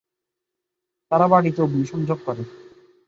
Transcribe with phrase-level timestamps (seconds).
[1.11, 2.43] তারা বাড়িতে অগ্নি সংযোগ করে।